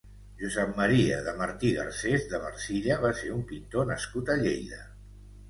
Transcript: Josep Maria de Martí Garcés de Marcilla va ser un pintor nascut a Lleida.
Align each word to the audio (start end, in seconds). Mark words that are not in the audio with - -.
Josep 0.43 0.69
Maria 0.77 1.19
de 1.27 1.33
Martí 1.41 1.71
Garcés 1.81 2.25
de 2.31 2.39
Marcilla 2.47 2.99
va 3.05 3.13
ser 3.21 3.31
un 3.37 3.45
pintor 3.53 3.87
nascut 3.93 4.35
a 4.35 4.41
Lleida. 4.43 4.83